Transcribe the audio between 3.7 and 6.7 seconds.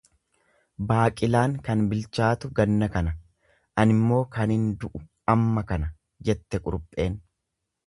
animmoo kanan du'u amma kana jette